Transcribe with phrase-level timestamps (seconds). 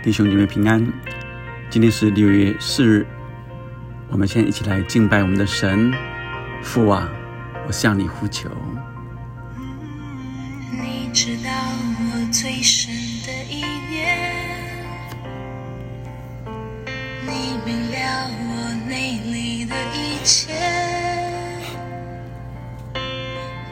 [0.00, 0.80] 弟兄姐妹平安，
[1.68, 3.04] 今天是六月四日，
[4.08, 5.92] 我们现在一起来敬拜我们的神
[6.62, 7.10] 父啊！
[7.66, 8.48] 我向你呼求。
[10.70, 12.94] 你知道我最深
[13.26, 14.16] 的意念，
[17.26, 20.52] 你明了我内里的一切，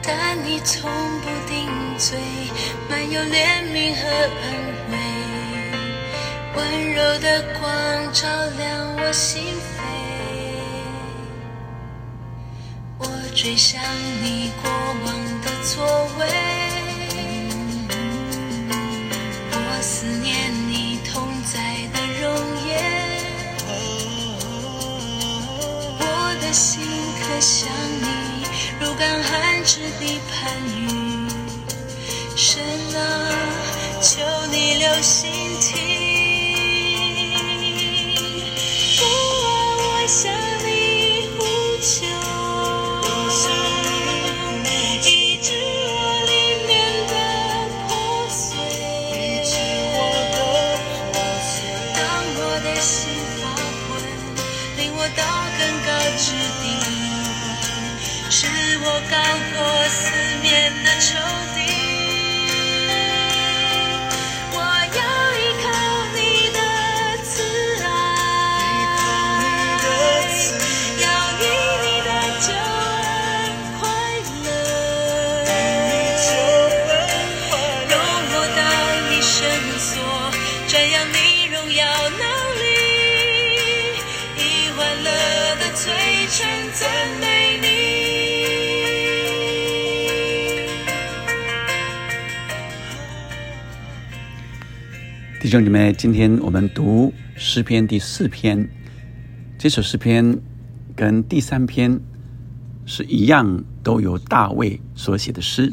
[0.03, 0.91] 但你从
[1.21, 2.19] 不定罪，
[2.89, 4.07] 满有怜悯和
[4.43, 4.76] 恩。
[6.57, 7.63] 温柔的光
[8.11, 9.43] 照亮我心
[9.77, 9.79] 扉，
[12.97, 13.79] 我追想
[14.23, 14.71] 你过
[15.05, 15.85] 往的座
[16.17, 16.25] 位，
[19.53, 21.53] 我思念你同在
[21.93, 22.25] 的容
[22.65, 22.67] 颜，
[25.99, 26.03] 我
[26.41, 26.81] 的心
[27.21, 27.69] 可想
[28.01, 28.07] 你
[28.79, 30.81] 如干旱之地盼雨，
[32.35, 32.63] 神
[32.95, 32.99] 啊，
[34.01, 34.07] 求
[34.51, 35.36] 你留心。
[95.39, 98.67] 弟兄姊妹，今天我们读诗篇第四篇。
[99.59, 100.35] 这首诗篇
[100.95, 101.99] 跟第三篇
[102.87, 105.71] 是一样，都由大卫所写的诗。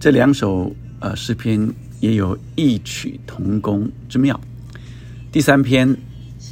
[0.00, 4.40] 这两首呃诗篇也有异曲同工之妙。
[5.30, 5.94] 第三篇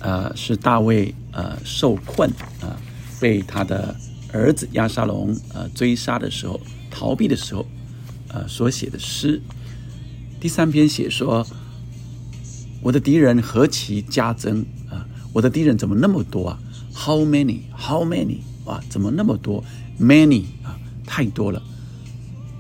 [0.01, 2.29] 呃是大卫呃受困
[2.61, 2.77] 啊，
[3.19, 3.97] 被他的
[4.35, 6.61] 儿子亚沙龙呃追杀的时候，
[6.91, 7.67] 逃避的时候
[8.29, 9.41] 呃所写的诗。
[10.39, 11.45] 第三篇写说。
[12.87, 15.05] 我的敌人何其加增啊！
[15.33, 16.59] 我的敌人怎么那么多啊
[16.95, 17.63] ？How many?
[17.77, 18.39] How many?
[18.65, 19.65] 啊，怎么那么多
[20.01, 21.61] ？Many 啊，太多了。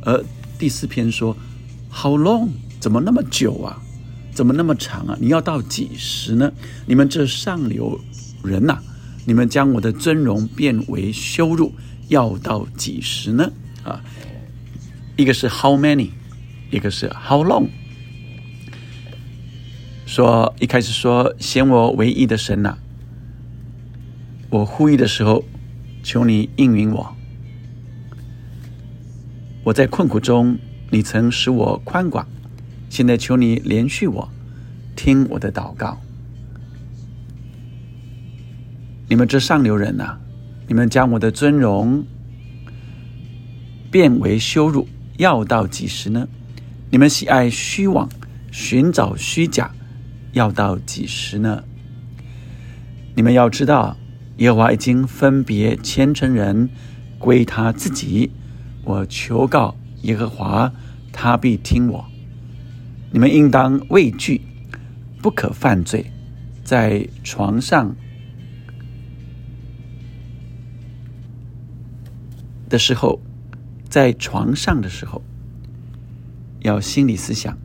[0.02, 0.24] 而
[0.58, 1.36] 第四篇说
[1.92, 2.48] ，How long?
[2.80, 3.80] 怎么那么久啊？
[4.34, 5.16] 怎么那么长啊？
[5.20, 6.52] 你要到几时呢？
[6.86, 8.00] 你们这上流
[8.42, 8.80] 人呐，
[9.26, 11.72] 你们将我的尊荣变为羞辱，
[12.08, 13.52] 要到几时呢？
[13.84, 14.02] 啊，
[15.14, 16.10] 一个是 How many，
[16.72, 17.68] 一个是 How long。
[20.06, 22.76] 说一开始说显我唯一的神呐，
[24.50, 25.44] 我呼吁的时候，
[26.04, 27.16] 求你应允我。
[29.64, 30.58] 我在困苦中，
[30.90, 32.24] 你曾使我宽广，
[32.88, 34.28] 现在求你连续我，
[34.94, 36.00] 听我的祷告。
[39.08, 40.18] 你们这上流人呐，
[40.68, 42.04] 你们将我的尊荣
[43.90, 46.28] 变为羞辱，要到几时呢？
[46.90, 48.08] 你们喜爱虚妄，
[48.52, 49.72] 寻找虚假。
[50.36, 51.64] 要到几时呢？
[53.14, 53.96] 你们要知道，
[54.36, 56.68] 耶和华已经分别虔诚人
[57.18, 58.30] 归他自己。
[58.84, 60.70] 我求告耶和华，
[61.10, 62.04] 他必听我。
[63.10, 64.42] 你们应当畏惧，
[65.22, 66.04] 不可犯罪。
[66.62, 67.96] 在床上
[72.68, 73.18] 的时候，
[73.88, 75.22] 在床上的时候，
[76.60, 77.56] 要心理思想，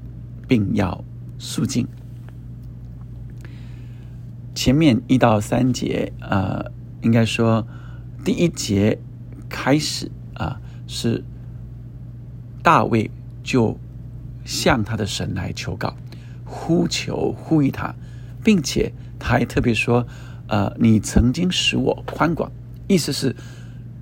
[0.48, 1.04] 并要
[1.38, 1.86] 肃静。
[4.54, 7.66] 前面一到三节，呃，应该说
[8.24, 9.00] 第一节
[9.50, 11.24] 开始啊，是
[12.62, 13.10] 大卫
[13.42, 13.80] 就
[14.44, 15.96] 向他的神来求告，
[16.46, 17.96] 呼求呼吁他，
[18.44, 20.06] 并且他还特别说，
[20.48, 22.52] 呃，你曾经使我宽广，
[22.88, 23.36] 意思是，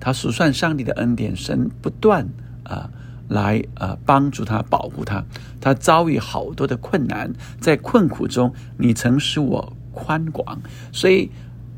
[0.00, 2.28] 他数算上帝的恩典，神不断
[2.64, 2.90] 啊
[3.28, 5.24] 来呃帮助他保护他，
[5.60, 9.72] 他遭遇好多的困难，在困苦中，你曾使我。
[9.92, 10.60] 宽广，
[10.92, 11.30] 所以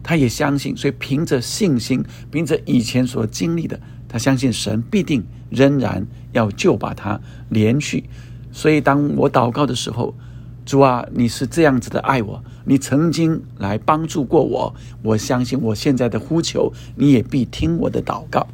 [0.02, 3.78] 他也相信，所以凭着信心，凭着以前所经历的，
[4.08, 8.04] 他相信神必定仍然要救把他连续。
[8.50, 10.14] 所以当我祷告的时候，
[10.64, 18.46] 主啊，你是这样子的爱我，你曾经来帮助过我，我相信我现在的呼求，你也必听我的祷告。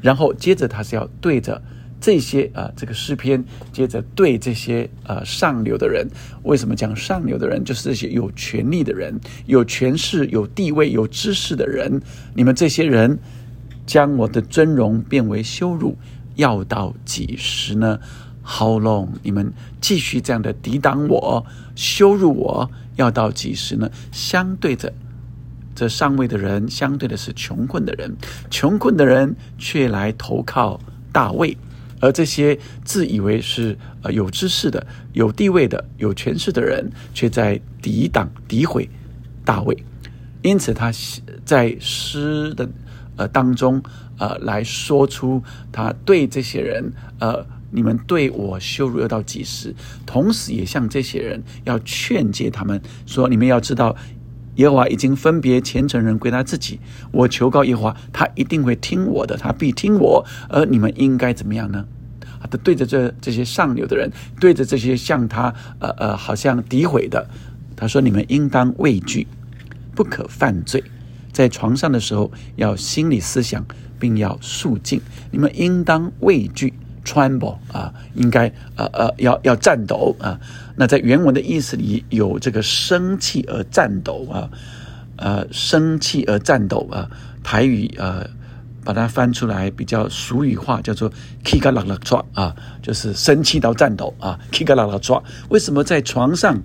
[0.00, 1.60] 然后接着他是要对着
[2.00, 6.08] 这些啊，这个诗篇接着对这些呃上流的人，
[6.44, 7.62] 为什么讲上流的人？
[7.62, 12.00] 就是这些有权力的人、有权势、有地位、有知识的人。
[12.34, 13.18] 你们这些人
[13.84, 15.98] 将我的尊荣变为羞辱，
[16.36, 18.00] 要到几时呢
[18.42, 19.08] ？How long？
[19.22, 21.44] 你们继续这样的抵挡我、
[21.76, 23.90] 羞辱我，要到几时呢？
[24.10, 24.92] 相对着
[25.74, 28.16] 这上位的人，相对的是穷困的人，
[28.50, 30.80] 穷困的人却来投靠
[31.12, 31.56] 大卫。
[32.00, 38.88] 而这些自以为是呃有知识的、有地位的、有权势的人，却在抵挡、诋毁
[39.44, 39.76] 大卫。
[40.42, 40.90] 因此，他
[41.44, 42.68] 在诗的
[43.16, 43.82] 呃当中
[44.18, 49.74] 呃来说出他对这些人呃你们对我羞辱要到几时？
[50.06, 53.94] 同时，也向这些人要劝诫他们说：你们要知道，
[54.60, 56.78] 耶和华已经分别虔诚人归他自己。
[57.12, 60.24] 我求告耶和华，他一定会听我的，他必听我。
[60.50, 61.86] 而你们应该怎么样呢？
[62.50, 67.26] 他对着这这些上流的人，对着这些向他呃呃好像诋毁的，
[67.74, 69.26] 他说：“你们应当畏惧，
[69.94, 70.82] 不可犯罪。
[71.32, 73.64] 在床上的时候，要心理思想，
[73.98, 75.00] 并要肃静。
[75.30, 76.74] 你们应当畏惧
[77.04, 80.40] ，tremble 啊，应该呃呃要要颤抖啊。
[80.80, 84.48] 那在原文的意思里有这个生气而颤抖啊，
[85.16, 87.10] 呃，生气而颤抖啊，
[87.44, 88.26] 台语呃。”
[88.82, 91.12] 把它翻出来，比较俗语化，叫做
[91.44, 95.22] “kiga la la 抓”啊，就是生气到颤抖啊，“kiga la la 抓”。
[95.50, 96.62] 为什么在床上，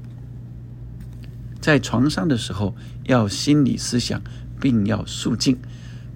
[1.60, 2.74] 在床上的时候
[3.04, 4.22] 要心理思想，
[4.62, 5.58] 并要肃静？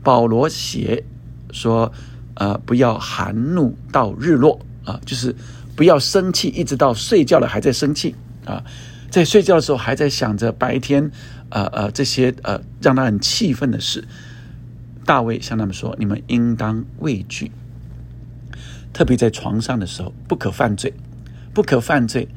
[0.02, 1.04] 保罗写
[1.52, 1.92] 说
[2.36, 5.36] ：“呃，不要含怒到日落啊，就是
[5.80, 8.62] 不要生气，一直到睡觉了还在生气啊，
[9.10, 11.10] 在睡觉的时候还在想着白天
[11.48, 14.06] 呃呃这些呃让他很气愤的事。”
[15.08, 17.54] 大卫向他们说：“你们应当畏惧，
[18.92, 20.94] 特别在床上的时候，不可犯罪，
[21.54, 22.28] 不可犯罪。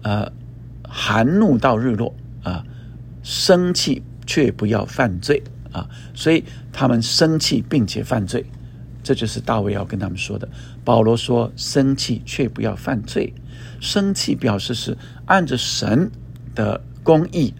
[0.00, 0.32] 呃，
[0.82, 2.64] 含怒到日落啊，
[3.22, 5.42] 生气却不要犯罪
[5.72, 5.86] 啊。
[6.14, 6.42] 所以
[6.72, 8.46] 他们生气并且犯罪，
[9.02, 10.48] 这就是大卫要跟他们说的。
[10.88, 13.34] 保罗说：生气却不要犯罪，
[13.78, 14.96] 生气表示是
[15.26, 16.10] 按着神
[16.54, 17.52] 的公义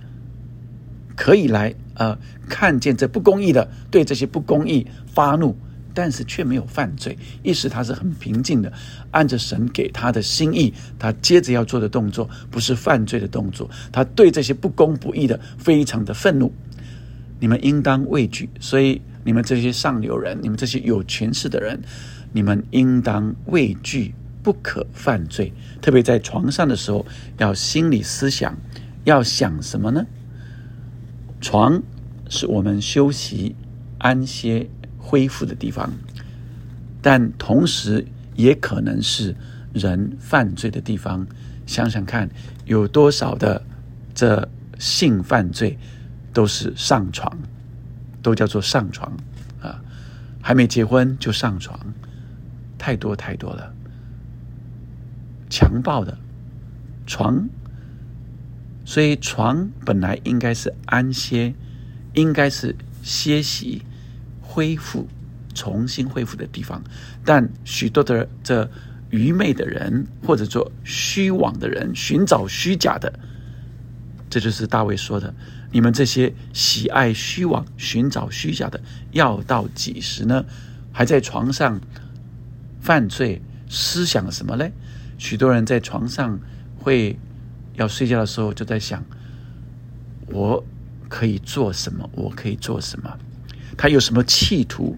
[1.15, 2.17] 可以来。”呃，
[2.49, 5.55] 看见这不公义的，对这些不公义发怒，
[5.93, 8.73] 但是却没有犯罪，意思他是很平静的，
[9.11, 16.51] 按着神给他的心意，他接着要做的动作不是犯罪的动作，他对这些不公不义的非常的愤怒。
[17.41, 21.79] 你们应当畏惧，所以你们这些上流人，你们这些有权势的人，
[22.33, 25.53] 你们应当畏惧，不可犯罪。
[25.81, 27.07] 特别在床上的时候，
[27.39, 28.57] 要心理思想，
[29.05, 30.07] 要想什么呢？
[31.41, 31.83] 床
[32.29, 33.55] 是我们休息、
[33.99, 35.93] 安歇、恢复的地方，
[37.01, 39.35] 但同时也可能是
[39.73, 41.27] 人犯罪的地方。
[41.67, 42.29] 想想看，
[42.65, 43.63] 有多少的
[44.15, 44.49] 这
[44.79, 45.79] 性犯罪
[46.33, 47.39] 都是上床，
[48.23, 49.13] 都叫做上床
[49.61, 49.81] 啊！
[50.41, 51.79] 还没结婚就上床，
[52.79, 53.75] 太多太多了。
[55.51, 56.17] 强暴的
[57.07, 57.49] 床。
[58.85, 61.53] 所以床本来应该是安歇，
[62.15, 63.83] 应该是歇息、
[64.41, 65.07] 恢复、
[65.55, 66.83] 重新恢复的地方。
[67.23, 68.67] 但许多的这
[69.11, 73.13] 愚昧的人，或者说虚妄的人，寻找虚假的，
[74.31, 75.35] 这就是大卫说的：
[75.71, 78.81] 你们这些喜爱虚妄、寻找虚假的，
[79.13, 80.43] 要到几时呢？
[80.93, 81.79] 还在床上
[82.89, 84.67] 犯罪，思想什么呢？
[85.19, 86.41] 许多人在床上
[86.79, 87.19] 会。
[87.75, 89.05] 要睡觉的时候，就在想，
[90.29, 90.65] 我
[91.09, 92.09] 可以做什么？
[92.13, 93.19] 我可以做什么？
[93.77, 94.97] 他有什么企图？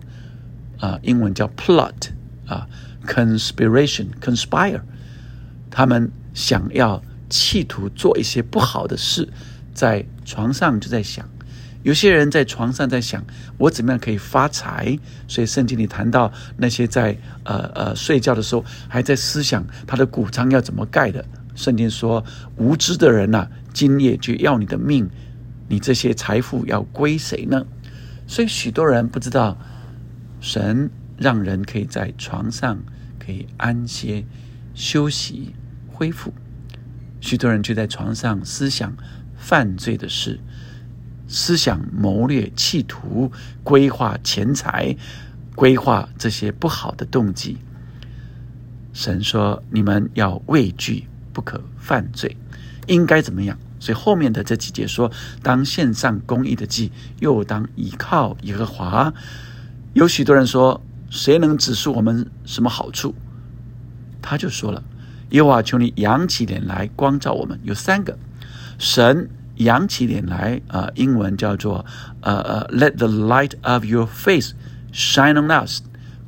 [0.78, 2.10] 啊，英文叫 plot
[2.46, 2.68] 啊
[3.04, 4.80] ，conspiration，conspire。
[5.68, 9.28] 他们想要企图做一些不好的事，
[9.74, 11.28] 在床上就在想。
[11.82, 13.24] 有些人在床上在想，
[13.56, 14.98] 我怎么样可以发财？
[15.26, 21.24] 所以圣经里谈到那些在呃呃睡觉的时候还在思想他的谷仓要怎么盖的。
[21.54, 22.24] 圣经说
[22.56, 25.08] ：“无知的人呐，今夜就要你的命，
[25.68, 27.66] 你这些财富要归谁呢？”
[28.26, 29.58] 所以许多人不知道，
[30.40, 32.78] 神让人可以在床上
[33.18, 34.24] 可以安歇、
[34.74, 35.54] 休息、
[35.88, 36.32] 恢复。
[37.20, 38.96] 许多人就在床上思想
[39.36, 40.40] 犯罪的事，
[41.30, 43.32] 思想谋略、企图、
[43.64, 44.94] 规划钱财、
[45.54, 47.56] 规划这些不好的动机。
[48.92, 52.36] 神说：“你们要畏惧。”不可犯罪，
[52.88, 53.56] 应该怎么样？
[53.78, 55.08] 所以后面的这几节说：
[55.44, 59.14] 当献上公义的祭，又当依靠耶和华。
[59.92, 63.14] 有许多人说：谁能指示我们什么好处？
[64.20, 64.82] 他就说了
[65.30, 68.18] ：“耶和华，求你扬起脸来光照我们。”有三个，
[68.76, 69.30] 神
[69.64, 71.84] 扬起脸来啊、呃，英文叫做
[72.20, 74.52] 呃呃，Let the light of your face
[74.92, 75.82] shine on us，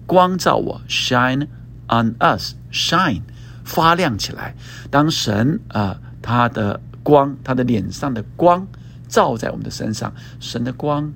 [0.06, 1.48] 光照我，shine
[1.88, 3.22] on us，shine
[3.64, 4.54] 发亮起来。
[4.90, 8.66] 当神啊、呃，他的光，他的脸上的光
[9.08, 11.12] 照在我们的身上，神的光。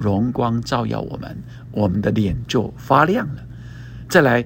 [0.00, 1.42] 荣光照耀我们，
[1.72, 3.42] 我们的脸就发亮了。
[4.08, 4.44] 再来，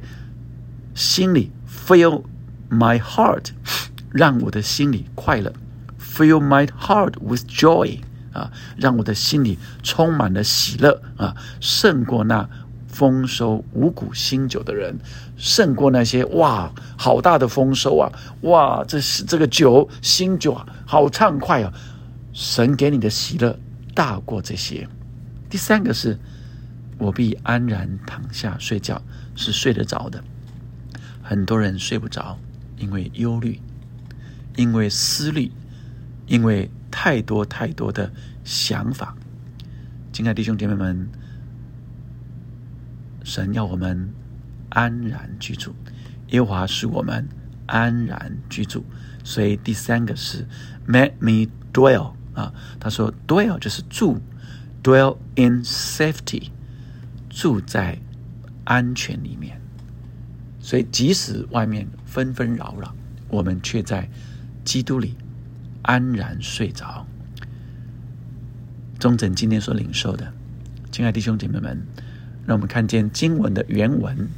[0.94, 2.22] 心里 fill
[2.70, 3.50] my heart，
[4.10, 5.52] 让我的心里快乐
[6.12, 8.00] ；fill my heart with joy，
[8.32, 12.48] 啊，让我的心里充满了喜乐啊，胜过那
[12.88, 14.98] 丰收五谷新酒的人，
[15.36, 18.12] 胜过那些哇，好大的丰收啊！
[18.42, 21.72] 哇，这是这个酒新酒啊，好畅快啊！
[22.34, 23.58] 神给你的喜乐
[23.94, 24.86] 大过这些。
[25.48, 26.18] 第三个是，
[26.98, 29.00] 我必安然躺下睡觉，
[29.34, 30.22] 是睡得着的。
[31.22, 32.38] 很多人睡不着，
[32.76, 33.60] 因为忧虑，
[34.56, 35.50] 因为思虑，
[36.32, 38.10] 因为太多太多的
[38.42, 39.14] 想法。
[40.14, 41.06] 亲爱的弟兄姐妹们，
[43.22, 44.10] 神要我们
[44.70, 45.74] 安然居住，
[46.28, 47.28] 耶和华使我们
[47.66, 48.82] 安然居住。
[49.22, 50.48] 所以第三个是
[50.86, 54.18] “Make me dwell” 啊，他说 “dwell” 就是住。
[54.82, 56.48] Dwell in safety，
[57.28, 57.98] 住在
[58.64, 59.60] 安全里面。
[60.60, 62.92] 所以，即使外面纷纷扰扰，
[63.28, 64.08] 我们却在
[64.64, 65.14] 基督里
[65.82, 67.06] 安然睡着。
[68.98, 70.32] 中正今天所领受的，
[70.90, 71.80] 亲爱弟兄姐妹们，
[72.46, 74.28] 让我们看见经文的原文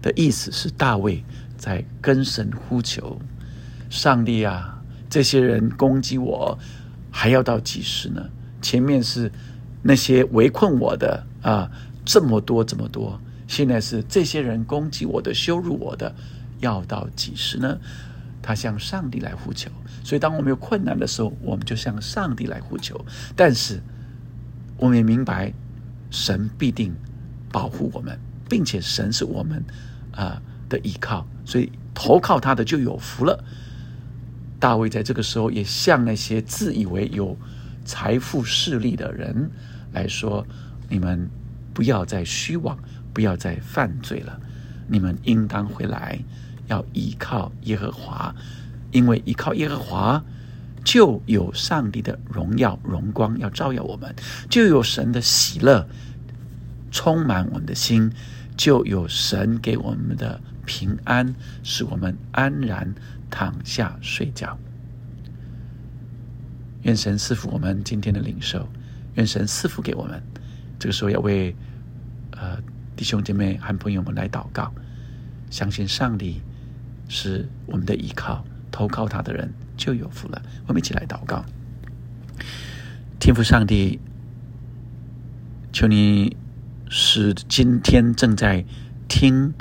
[0.00, 1.24] 的意思是：大卫
[1.56, 3.20] 在跟神呼求，
[3.88, 6.58] 上帝啊，这些人攻击我，
[7.10, 8.28] 还要到几时呢？
[8.60, 9.32] 前面是。
[9.84, 11.68] 那些围困我的啊，
[12.04, 16.14] 这么多这么多，现在是这些人攻击我的、羞辱我的，
[16.60, 17.76] 要到几时呢？
[18.42, 19.70] 他向上帝来呼求。
[20.04, 23.02] 所以，当我们有困难的时候，我们就向上帝来呼求。
[23.36, 23.80] 但是，
[24.76, 25.52] 我们也明白，
[26.10, 26.92] 神必定
[27.52, 28.18] 保护我们，
[28.48, 29.64] 并且神是我们
[30.10, 33.42] 啊的依靠，所以投靠他的就有福了。
[34.58, 37.36] 大卫在这个时候也向那些自以为有
[37.84, 39.50] 财富势力的人。
[39.92, 40.46] 来说，
[40.88, 41.28] 你们
[41.74, 42.78] 不要再虚妄，
[43.12, 44.40] 不要再犯罪了。
[44.88, 46.18] 你们应当回来，
[46.66, 48.34] 要依靠耶和华，
[48.90, 50.24] 因为依靠耶和华，
[50.84, 54.14] 就有上帝的荣耀荣光要照耀我们，
[54.48, 55.86] 就有神的喜乐
[56.90, 58.12] 充满我们的心，
[58.56, 62.94] 就有神给我们的平安，使我们安然
[63.30, 64.58] 躺下睡觉。
[66.82, 68.68] 愿神赐福我们今天的领受。
[69.14, 70.22] 愿神赐福给我们。
[70.78, 71.54] 这个时候要为
[72.32, 72.58] 呃
[72.96, 74.72] 弟兄姐妹和朋友们来祷告，
[75.48, 76.40] 相信上帝
[77.14, 80.40] 是我们的依靠，投靠他的人就有福了。
[80.66, 81.44] 我们一起来祷告，
[83.20, 84.00] 天父上帝，
[85.74, 86.34] 求你
[86.88, 88.64] 使今天正在
[89.08, 89.52] 听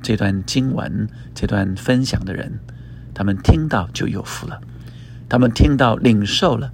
[0.00, 2.60] 这段经文、这段分享的人，
[3.12, 4.60] 他们听到就有福了，
[5.28, 6.72] 他们听到领受了。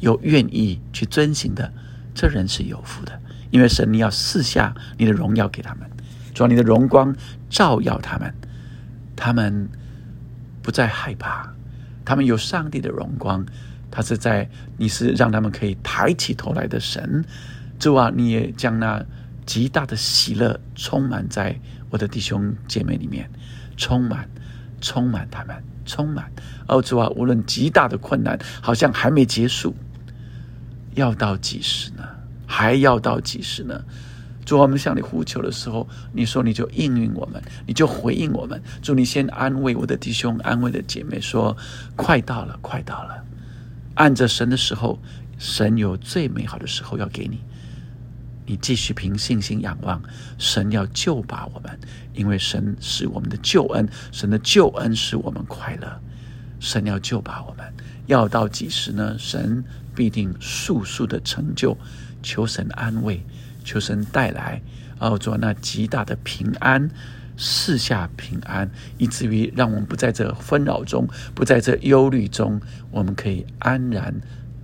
[0.00, 1.72] 有愿意去遵行的，
[2.14, 3.20] 这人是有福的，
[3.50, 5.90] 因为神你要赐下你的荣耀给他们，
[6.32, 7.14] 主你的荣光
[7.50, 8.32] 照耀他们，
[9.18, 9.68] 他们
[10.62, 11.52] 不再害怕，
[12.04, 13.44] 他们有上帝的荣光，
[13.90, 17.24] 他是在你是让他们可以抬起头来的神，
[17.80, 19.04] 主啊，你也将那
[19.44, 21.58] 极大的喜乐充满在
[21.90, 23.28] 我的弟兄姐妹里面，
[23.76, 24.28] 充满，
[24.80, 26.30] 充满他们，充满，
[26.68, 29.74] 哦，主啊，无论极大的困难，好像还没结束。
[30.94, 32.04] 要到几时呢？
[32.46, 33.84] 还要到几时呢？
[34.48, 38.58] 主，我们向你呼求的时候，你说你就应允我们，你就回应我们。
[38.80, 41.54] 主，你先安慰我的弟兄，安慰的姐妹，说
[41.96, 43.22] 快到了，快到了。
[43.96, 44.98] 按着神的时候，
[45.36, 47.44] 神有最美好的时候要给你。
[48.46, 50.00] 你继续凭信心仰望，
[50.38, 51.78] 神要救拔我们，
[52.14, 56.00] 因为神是我们的救恩，神的救恩使我们快乐。
[56.58, 57.70] 神要救拔我们，
[58.06, 59.14] 要到几时呢？
[59.18, 59.62] 神。
[59.94, 61.76] 必定速速的成就，
[62.22, 63.20] 求神安慰，
[63.68, 64.62] 求神带来，
[64.98, 66.90] 哦，做那极大的平安，
[67.36, 72.58] 四下平安，以至于让我们不在这纷扰中，不在这忧虑中，
[72.90, 74.14] 我们可以安然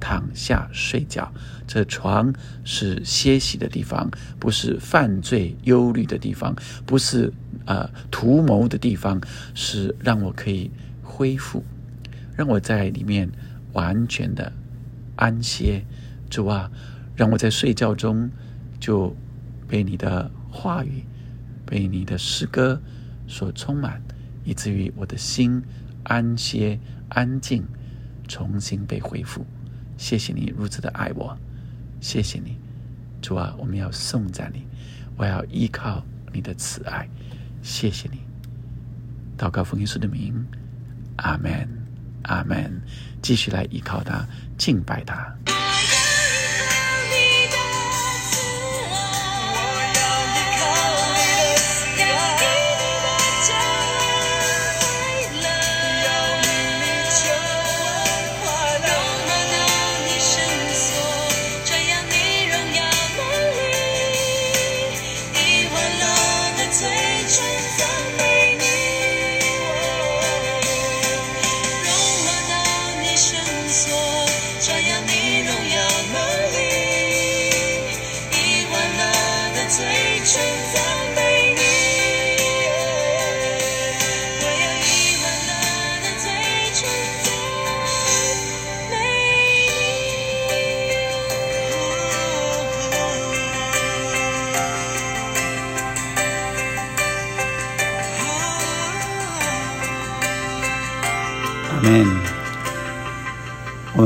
[0.01, 1.31] 躺下睡觉。
[1.67, 2.33] 这床
[2.65, 6.57] 是歇息的地方，不是犯罪忧虑的地方，
[6.87, 7.31] 不是
[7.67, 9.21] 呃图谋的地方，
[9.53, 10.71] 是让我可以
[11.03, 11.63] 恢复，
[12.35, 13.31] 让我在里面
[13.75, 14.51] 完全的。
[15.17, 15.85] 安歇，
[16.29, 16.71] 主啊，
[17.15, 18.29] 让我在睡觉中
[18.85, 19.17] 就
[19.67, 21.03] 被你的话语、
[21.65, 22.79] 被你的诗歌
[23.27, 23.99] 所充满，
[24.45, 25.63] 以至于我的心
[26.03, 27.65] 安歇、安静，
[28.29, 29.43] 重新被恢复。
[29.97, 31.35] 谢谢你如此的爱我，
[31.99, 32.59] 谢谢你，
[33.23, 34.67] 主啊，我们要颂赞你，
[35.17, 37.09] 我要依靠你的慈爱，
[37.63, 38.19] 谢谢你。
[39.39, 40.45] 祷告奉耶稣的名，
[41.17, 41.67] 阿门，
[42.25, 42.83] 阿门。
[43.23, 44.27] 继续来依靠他，
[44.59, 45.54] 敬拜他。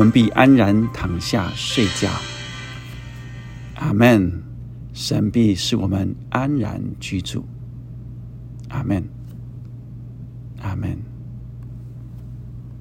[0.09, 2.09] 们必安然躺下睡觉。
[3.75, 4.43] 阿门。
[4.95, 7.47] 神必使我们安然居住。
[8.71, 8.97] 阿门。
[8.97, 9.18] 阿门。